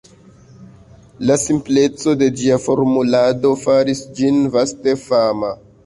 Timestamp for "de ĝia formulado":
2.23-3.55